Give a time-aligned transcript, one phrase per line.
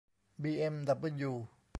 [0.41, 1.33] บีเอ็มดับเบิลยู